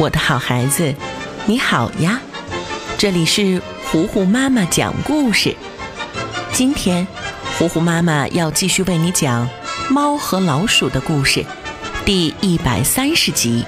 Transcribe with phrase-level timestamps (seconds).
[0.00, 0.94] 我的好孩子，
[1.44, 2.22] 你好呀！
[2.96, 5.54] 这里是糊糊妈妈讲故事。
[6.54, 7.06] 今天，
[7.58, 9.46] 糊糊妈妈要继续为你讲
[9.92, 11.44] 《猫和老鼠》的故事，
[12.02, 13.62] 第一百三十集。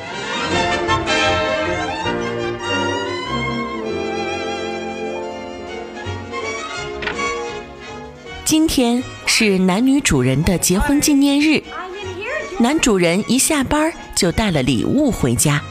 [8.47, 11.63] 今天是男女主人的结婚纪念日，
[12.59, 15.63] 男主人一下班就带了礼物回家。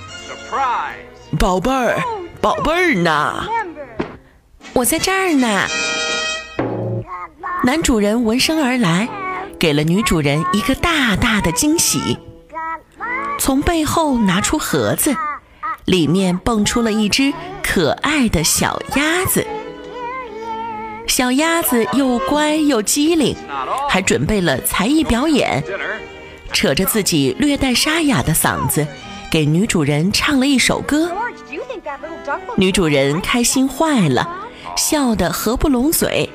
[1.40, 1.98] 宝贝儿，
[2.41, 3.46] 宝贝儿呢？
[4.74, 5.66] 我在这儿呢。
[7.64, 9.08] 男主人闻声而来，
[9.58, 12.18] 给了女主人一个大大的惊喜。
[13.40, 15.16] 从背后拿出盒子，
[15.86, 17.32] 里面蹦出了一只
[17.63, 19.48] 可爱的小鸭子。
[21.08, 23.34] 小鸭子又乖又机灵，
[23.90, 25.63] 还准备了才艺表演，
[26.52, 28.86] 扯着自己略带沙哑的嗓子。
[29.31, 31.09] 给女主人唱了一首歌，
[32.57, 34.27] 女主人开心坏了，
[34.76, 36.29] 笑得合不拢嘴。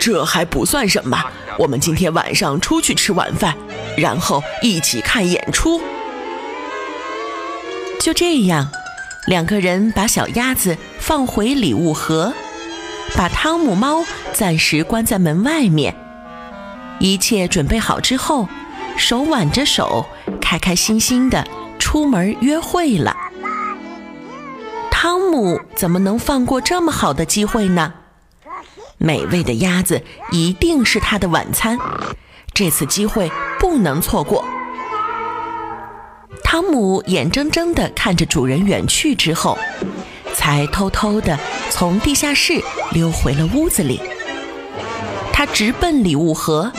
[0.00, 1.16] 这还不算什么，
[1.56, 3.54] 我们今天晚上出去吃晚饭，
[3.96, 5.80] 然后一起看演出。
[8.00, 8.68] 就这样，
[9.28, 12.34] 两个人把小鸭子放回礼物盒，
[13.14, 15.94] 把汤姆猫暂时关在门外面。
[16.98, 18.48] 一切准备好之后，
[18.96, 20.04] 手挽着手。
[20.40, 21.46] 开开心心的
[21.78, 23.16] 出门约会了。
[24.90, 27.92] 汤姆怎么能放过这么好的机会呢？
[28.96, 31.78] 美味的鸭子一定是他的晚餐，
[32.54, 34.44] 这次机会不能错过。
[36.42, 39.58] 汤姆眼睁睁地看着主人远去之后，
[40.32, 41.38] 才偷偷地
[41.68, 44.00] 从地下室溜回了屋子里。
[45.32, 46.72] 他直奔礼物盒，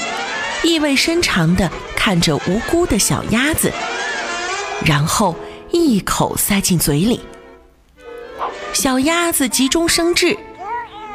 [0.63, 1.69] 意味深长地。
[2.05, 3.73] 看着无辜的小鸭子，
[4.85, 5.35] 然后
[5.71, 7.19] 一口塞进嘴里。
[8.73, 10.37] 小鸭子急中生智，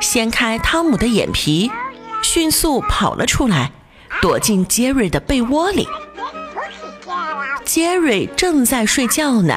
[0.01, 1.71] 掀开汤姆的眼皮，
[2.25, 3.71] 迅速跑了出来，
[4.21, 5.87] 躲进杰瑞的被窝里。
[7.65, 9.57] 杰瑞正在睡觉呢，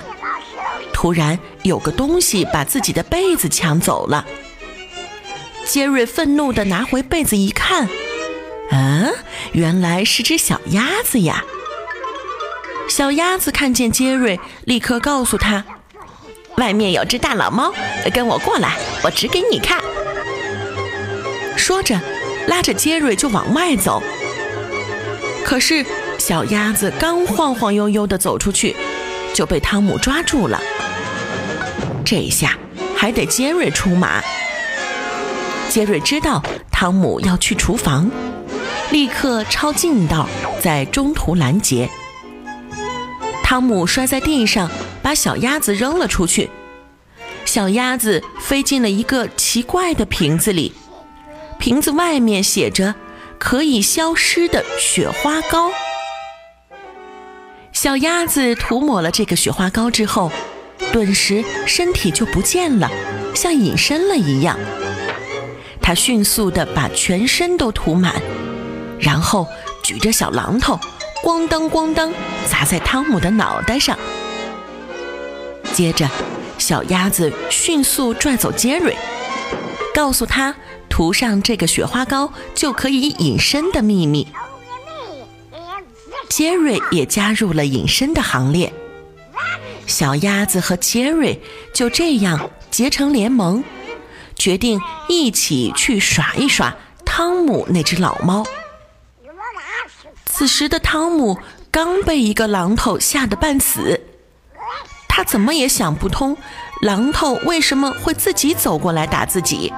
[0.94, 4.24] 突然有个东西把自己的被子抢走了。
[5.66, 7.90] 杰瑞愤怒地拿回被子一看。
[8.74, 9.14] 嗯，
[9.52, 11.44] 原来是只小鸭子呀！
[12.90, 15.64] 小鸭子看见杰瑞，立刻告诉他
[16.58, 17.72] ：“外面有只大老猫，
[18.12, 19.80] 跟我过来，我指给你看。”
[21.56, 22.00] 说着，
[22.48, 24.02] 拉着杰瑞就往外走。
[25.46, 25.86] 可是，
[26.18, 28.76] 小鸭子刚晃晃悠悠地走出去，
[29.36, 30.60] 就被汤姆抓住了。
[32.04, 32.58] 这一下
[32.98, 34.20] 还得杰瑞出马。
[35.70, 36.42] 杰瑞知道
[36.72, 38.10] 汤姆要去厨房。
[38.94, 40.30] 立刻抄近道，
[40.62, 41.90] 在中途拦截。
[43.44, 44.70] 汤姆摔在地上，
[45.02, 46.48] 把小鸭子扔了出去。
[47.44, 50.74] 小鸭子飞进了一个奇怪的瓶子里，
[51.58, 52.94] 瓶子外面写着
[53.40, 55.72] “可以消失的雪花膏”。
[57.74, 60.32] 小鸭子涂抹了这个雪花膏之后，
[60.92, 62.92] 顿时身体就不见了，
[63.34, 64.56] 像隐身了一样。
[65.82, 68.22] 它迅速地把全身都涂满。
[69.00, 69.48] 然后
[69.84, 70.80] 举着小榔头，
[71.24, 72.14] 咣当咣当
[72.50, 73.98] 砸在汤姆的脑袋上。
[75.74, 76.10] 接着，
[76.58, 78.96] 小鸭子迅速拽走杰瑞，
[79.94, 80.56] 告诉他
[80.90, 84.28] 涂上这个雪花膏就可以隐身的秘密。
[86.30, 88.72] 杰瑞也加入了隐身的行列。
[89.86, 91.42] 小鸭子和杰瑞
[91.74, 93.64] 就这样结成联盟，
[94.36, 98.46] 决定一起去耍一耍汤姆那只老猫。
[100.36, 101.38] 此时的汤姆
[101.70, 104.02] 刚被一个榔头吓得半死，
[105.08, 106.36] 他怎么也想不通，
[106.82, 109.72] 榔头为什么会自己走过来打自己。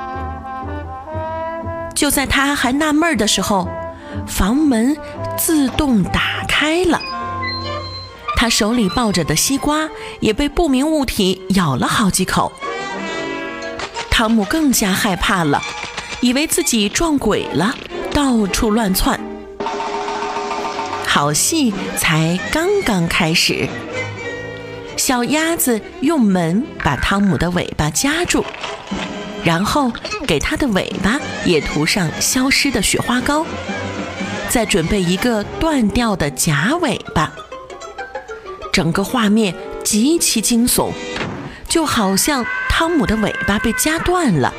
[1.94, 3.68] 就在他还纳闷的时候，
[4.26, 4.96] 房门
[5.38, 7.02] 自动打开了，
[8.38, 9.90] 他手里抱着的西瓜
[10.22, 12.54] 也被不明物体咬了好几口。
[14.10, 15.62] 汤姆更加害怕了，
[16.22, 17.76] 以为自己撞鬼了，
[18.14, 19.20] 到处乱窜。
[21.16, 23.70] 好戏才刚刚开始，
[24.98, 28.44] 小鸭子用门把汤姆的尾巴夹住，
[29.42, 29.90] 然后
[30.28, 33.46] 给它的尾巴也涂上消失的雪花膏，
[34.50, 37.32] 再准备一个断掉的假尾巴。
[38.74, 40.92] 整个画面极其惊悚，
[41.70, 44.54] 就好像汤姆的尾巴被夹断了，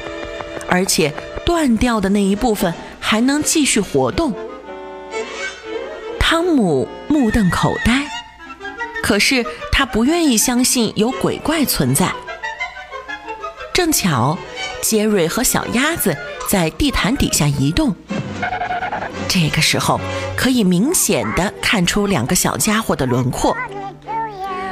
[0.70, 1.12] 而且
[1.44, 4.34] 断掉的那一部分还能继续活动。
[6.28, 8.05] 汤姆目瞪口呆，
[9.00, 12.12] 可是他不愿意相信有鬼怪存在。
[13.73, 14.37] 正巧，
[14.82, 16.17] 杰瑞和小鸭子
[16.49, 17.94] 在地毯底下移动。
[19.28, 20.00] 这个时候，
[20.37, 23.56] 可以明显的看出两个小家伙的轮廓。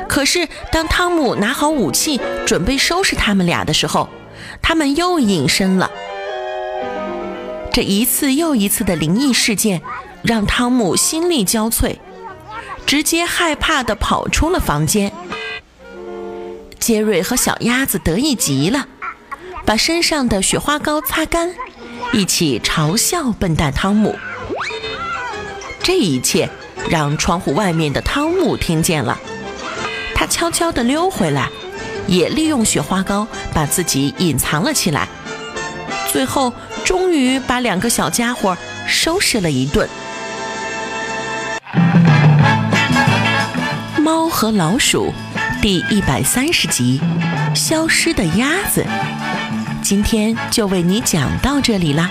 [0.09, 4.09] 可是，当汤姆拿好武器准备收拾他们俩的时候，
[4.61, 5.89] 他们又隐身了。
[7.75, 9.82] 这一次又一次的灵异事件，
[10.23, 11.97] 让汤姆心力交瘁，
[12.87, 15.12] 直接害怕的跑出了房间。
[16.79, 18.87] 杰瑞和小鸭子得意极了，
[19.67, 21.53] 把身上的雪花膏擦干，
[22.12, 24.15] 一起嘲笑笨蛋汤姆。
[25.82, 26.49] 这一切
[26.88, 29.19] 让窗户外面的汤姆听见了，
[30.15, 31.50] 他悄悄地溜回来，
[32.06, 35.09] 也利用雪花膏把自己隐藏了起来。
[36.12, 36.53] 最后，
[36.84, 39.88] 终于把两个小家伙收拾了一顿。
[43.98, 45.12] 猫和老鼠，
[45.62, 47.00] 第一百三十集，
[47.54, 48.84] 消失的鸭子。
[49.81, 52.10] 今天就为你讲到这里啦，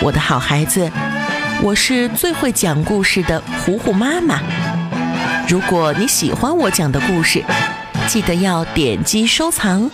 [0.00, 0.90] 我的好孩子，
[1.62, 4.40] 我是最会讲故事的糊糊妈妈。
[5.48, 7.44] 如果你喜欢我讲的故事，
[8.06, 9.90] 记得要点击收藏。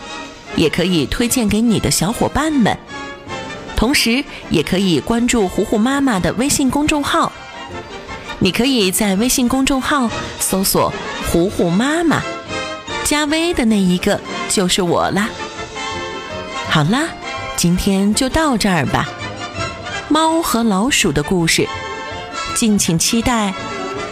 [0.56, 2.76] 也可以推荐给你的小伙伴们，
[3.78, 7.32] 同时也可以关注糊糊妈妈的微信公众号。
[8.40, 10.10] 你可以在微信公众号
[10.40, 10.92] 搜索
[11.30, 12.20] “糊糊妈妈”，
[13.06, 15.28] 加微的那一个就是我啦。
[16.68, 17.04] 好啦，
[17.56, 19.08] 今天就到这儿吧。
[20.08, 21.68] 猫和老鼠的故事，
[22.56, 23.54] 敬请期待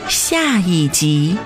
[0.08, 1.36] 下一集。